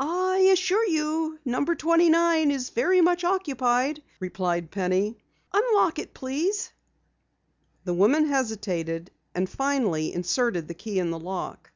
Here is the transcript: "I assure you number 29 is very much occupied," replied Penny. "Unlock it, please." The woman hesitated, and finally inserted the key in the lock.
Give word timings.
"I 0.00 0.38
assure 0.52 0.84
you 0.88 1.38
number 1.44 1.76
29 1.76 2.50
is 2.50 2.70
very 2.70 3.00
much 3.00 3.22
occupied," 3.22 4.02
replied 4.18 4.72
Penny. 4.72 5.18
"Unlock 5.52 6.00
it, 6.00 6.12
please." 6.14 6.72
The 7.84 7.94
woman 7.94 8.24
hesitated, 8.26 9.12
and 9.36 9.48
finally 9.48 10.12
inserted 10.12 10.66
the 10.66 10.74
key 10.74 10.98
in 10.98 11.12
the 11.12 11.18
lock. 11.20 11.70